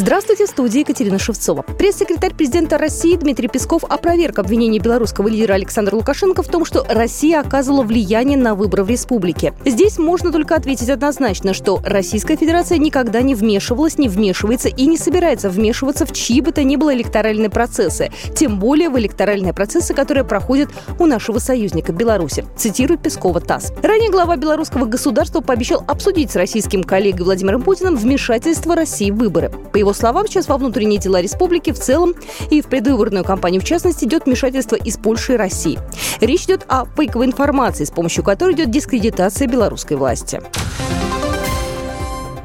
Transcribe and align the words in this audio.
Здравствуйте, 0.00 0.46
в 0.46 0.48
студии 0.48 0.80
Екатерина 0.80 1.18
Шевцова. 1.18 1.60
Пресс-секретарь 1.60 2.32
президента 2.32 2.78
России 2.78 3.16
Дмитрий 3.16 3.48
Песков 3.48 3.84
опроверг 3.84 4.38
обвинение 4.38 4.80
белорусского 4.80 5.28
лидера 5.28 5.52
Александра 5.52 5.94
Лукашенко 5.94 6.42
в 6.42 6.48
том, 6.48 6.64
что 6.64 6.86
Россия 6.88 7.38
оказывала 7.38 7.82
влияние 7.82 8.38
на 8.38 8.54
выборы 8.54 8.84
в 8.84 8.88
республике. 8.88 9.52
Здесь 9.66 9.98
можно 9.98 10.32
только 10.32 10.54
ответить 10.54 10.88
однозначно, 10.88 11.52
что 11.52 11.82
Российская 11.84 12.36
Федерация 12.36 12.78
никогда 12.78 13.20
не 13.20 13.34
вмешивалась, 13.34 13.98
не 13.98 14.08
вмешивается 14.08 14.70
и 14.70 14.86
не 14.86 14.96
собирается 14.96 15.50
вмешиваться 15.50 16.06
в 16.06 16.14
чьи 16.14 16.40
бы 16.40 16.52
то 16.52 16.62
ни 16.64 16.76
было 16.76 16.94
электоральные 16.94 17.50
процессы, 17.50 18.10
тем 18.34 18.58
более 18.58 18.88
в 18.88 18.98
электоральные 18.98 19.52
процессы, 19.52 19.92
которые 19.92 20.24
проходят 20.24 20.70
у 20.98 21.04
нашего 21.04 21.40
союзника 21.40 21.92
Беларуси, 21.92 22.46
цитирует 22.56 23.02
Пескова 23.02 23.42
ТАСС. 23.42 23.74
Ранее 23.82 24.10
глава 24.10 24.36
белорусского 24.36 24.86
государства 24.86 25.42
пообещал 25.42 25.84
обсудить 25.86 26.30
с 26.30 26.36
российским 26.36 26.84
коллегой 26.84 27.24
Владимиром 27.26 27.60
Путиным 27.60 27.96
вмешательство 27.96 28.74
России 28.74 29.10
в 29.10 29.16
выборы. 29.16 29.52
По 29.74 29.76
его 29.76 29.89
словам, 29.92 30.26
сейчас 30.26 30.48
во 30.48 30.58
внутренние 30.58 30.98
дела 30.98 31.20
республики 31.20 31.72
в 31.72 31.78
целом 31.78 32.14
и 32.50 32.60
в 32.62 32.66
предвыборную 32.66 33.24
кампанию 33.24 33.60
в 33.60 33.64
частности 33.64 34.04
идет 34.04 34.26
вмешательство 34.26 34.76
из 34.76 34.96
Польши 34.96 35.34
и 35.34 35.36
России. 35.36 35.78
Речь 36.20 36.44
идет 36.44 36.64
о 36.68 36.84
фейковой 36.96 37.26
информации, 37.26 37.84
с 37.84 37.90
помощью 37.90 38.24
которой 38.24 38.54
идет 38.54 38.70
дискредитация 38.70 39.46
белорусской 39.46 39.96
власти. 39.96 40.40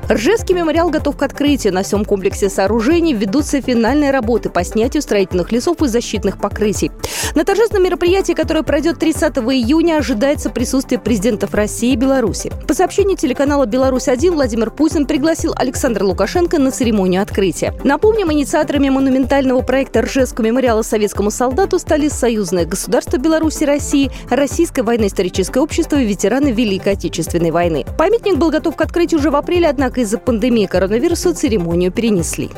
Ржевский 0.09 0.53
мемориал 0.53 0.91
готов 0.91 1.17
к 1.17 1.23
открытию. 1.23 1.73
На 1.73 1.81
всем 1.81 2.05
комплексе 2.05 2.49
сооружений 2.49 3.13
ведутся 3.13 3.61
финальные 3.61 4.11
работы 4.11 4.49
по 4.49 4.63
снятию 4.63 5.01
строительных 5.01 5.51
лесов 5.51 5.81
и 5.81 5.87
защитных 5.87 6.37
покрытий. 6.37 6.91
На 7.33 7.43
торжественном 7.43 7.85
мероприятии, 7.85 8.33
которое 8.33 8.61
пройдет 8.63 8.99
30 8.99 9.37
июня, 9.37 9.97
ожидается 9.97 10.49
присутствие 10.51 10.99
президентов 10.99 11.53
России 11.53 11.93
и 11.93 11.95
Беларуси. 11.95 12.51
По 12.67 12.73
сообщению 12.73 13.17
телеканала 13.17 13.65
«Беларусь-1» 13.65 14.31
Владимир 14.31 14.69
Путин 14.69 15.07
пригласил 15.07 15.53
Александра 15.55 16.05
Лукашенко 16.05 16.59
на 16.59 16.69
церемонию 16.71 17.23
открытия. 17.23 17.73
Напомним, 17.83 18.31
инициаторами 18.31 18.89
монументального 18.89 19.61
проекта 19.61 20.03
Ржевского 20.03 20.45
мемориала 20.45 20.83
советскому 20.83 21.31
солдату 21.31 21.79
стали 21.79 22.09
союзное 22.09 22.65
государство 22.65 23.17
Беларуси 23.17 23.63
и 23.63 23.65
России, 23.65 24.11
Российское 24.29 24.83
военно-историческое 24.83 25.61
общество 25.61 25.97
и 25.97 26.05
ветераны 26.05 26.49
Великой 26.51 26.93
Отечественной 26.93 27.51
войны. 27.51 27.85
Памятник 27.97 28.37
был 28.37 28.51
готов 28.51 28.75
к 28.75 28.81
открытию 28.81 29.19
уже 29.19 29.31
в 29.31 29.35
апреле, 29.35 29.67
однако 29.67 29.94
однако 29.95 30.01
из-за 30.01 30.17
пандемии 30.17 30.65
коронавируса 30.65 31.33
церемонию 31.33 31.91
перенесли. 31.91 32.49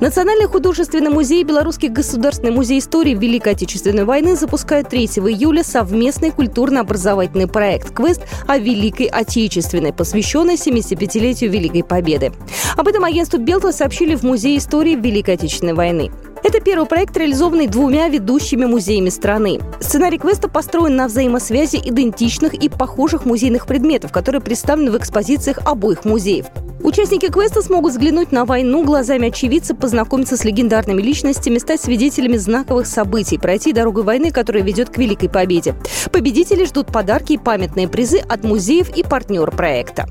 Национальный 0.00 0.46
художественный 0.46 1.10
музей 1.10 1.40
и 1.40 1.44
Белорусский 1.44 1.88
государственный 1.88 2.50
музей 2.50 2.78
истории 2.78 3.14
Великой 3.14 3.52
Отечественной 3.52 4.04
войны 4.04 4.36
запускают 4.36 4.88
3 4.88 5.06
июля 5.06 5.62
совместный 5.62 6.30
культурно-образовательный 6.30 7.46
проект 7.46 7.94
«Квест 7.94 8.22
о 8.46 8.58
Великой 8.58 9.06
Отечественной», 9.06 9.92
посвященный 9.92 10.56
75-летию 10.56 11.50
Великой 11.50 11.84
Победы. 11.84 12.32
Об 12.76 12.88
этом 12.88 13.04
агентству 13.04 13.38
Белта 13.38 13.72
сообщили 13.72 14.14
в 14.14 14.24
Музее 14.24 14.58
истории 14.58 14.94
Великой 14.96 15.34
Отечественной 15.34 15.74
войны. 15.74 16.10
Это 16.44 16.60
первый 16.60 16.86
проект, 16.86 17.16
реализованный 17.16 17.66
двумя 17.66 18.06
ведущими 18.08 18.66
музеями 18.66 19.08
страны. 19.08 19.60
Сценарий 19.80 20.18
квеста 20.18 20.46
построен 20.46 20.94
на 20.94 21.06
взаимосвязи 21.06 21.80
идентичных 21.82 22.52
и 22.52 22.68
похожих 22.68 23.24
музейных 23.24 23.66
предметов, 23.66 24.12
которые 24.12 24.42
представлены 24.42 24.90
в 24.90 24.98
экспозициях 24.98 25.60
обоих 25.64 26.04
музеев. 26.04 26.44
Участники 26.82 27.30
квеста 27.30 27.62
смогут 27.62 27.92
взглянуть 27.92 28.30
на 28.30 28.44
войну 28.44 28.84
глазами 28.84 29.28
очевидца, 29.28 29.74
познакомиться 29.74 30.36
с 30.36 30.44
легендарными 30.44 31.00
личностями, 31.00 31.56
стать 31.56 31.80
свидетелями 31.80 32.36
знаковых 32.36 32.86
событий, 32.86 33.38
пройти 33.38 33.72
дорогу 33.72 34.02
войны, 34.02 34.30
которая 34.30 34.62
ведет 34.62 34.90
к 34.90 34.98
Великой 34.98 35.30
Победе. 35.30 35.74
Победители 36.12 36.66
ждут 36.66 36.88
подарки 36.88 37.32
и 37.32 37.38
памятные 37.38 37.88
призы 37.88 38.18
от 38.18 38.44
музеев 38.44 38.94
и 38.94 39.02
партнер 39.02 39.50
проекта. 39.50 40.06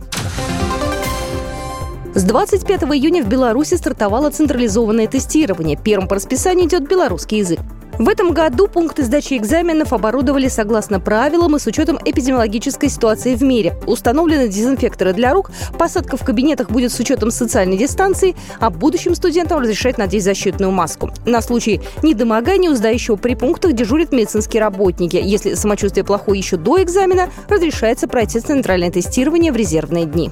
С 2.16 2.24
25 2.26 2.84
июня 2.84 3.24
в 3.24 3.28
Беларуси 3.28 3.74
стартовало 3.74 4.30
централизованное 4.30 5.08
тестирование. 5.08 5.80
Первым 5.84 6.08
по 6.08 6.14
расписанию 6.14 6.68
идет 6.68 6.88
белорусский 6.88 7.40
язык. 7.40 7.60
В 7.98 8.08
этом 8.08 8.34
году 8.34 8.68
пункты 8.68 9.04
сдачи 9.04 9.36
экзаменов 9.36 9.94
оборудовали 9.94 10.48
согласно 10.48 11.00
правилам 11.00 11.56
и 11.56 11.60
с 11.60 11.66
учетом 11.66 11.98
эпидемиологической 12.06 12.90
ситуации 12.90 13.34
в 13.34 13.42
мире. 13.42 13.74
Установлены 13.88 14.48
дезинфекторы 14.48 15.14
для 15.14 15.34
рук, 15.34 15.50
посадка 15.80 16.16
в 16.18 16.24
кабинетах 16.24 16.70
будет 16.70 16.92
с 16.92 17.00
учетом 17.00 17.32
социальной 17.32 17.78
дистанции, 17.78 18.36
а 18.60 18.70
будущим 18.70 19.16
студентам 19.16 19.60
разрешать 19.60 19.98
надеть 19.98 20.24
защитную 20.24 20.72
маску. 20.72 21.10
На 21.26 21.42
случай 21.42 21.82
недомогания 22.04 22.70
у 22.70 22.76
сдающего 22.76 23.16
при 23.16 23.34
пунктах 23.34 23.74
дежурят 23.74 24.12
медицинские 24.12 24.62
работники. 24.62 25.20
Если 25.24 25.56
самочувствие 25.56 26.04
плохое 26.04 26.40
еще 26.40 26.58
до 26.58 26.82
экзамена, 26.82 27.30
разрешается 27.48 28.08
пройти 28.08 28.40
центральное 28.40 28.92
тестирование 28.92 29.52
в 29.52 29.56
резервные 29.56 30.06
дни. 30.06 30.32